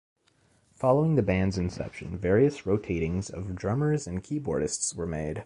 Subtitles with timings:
[0.77, 5.39] Following the band's inception, various rotatings of drummers and keyboardists were made.